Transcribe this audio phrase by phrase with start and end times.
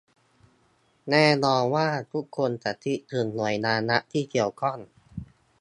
[1.11, 4.79] แน่นอนว่าทุกคนจะคิดถึงหน่วยงานรัฐที่เกี่ยวข้อง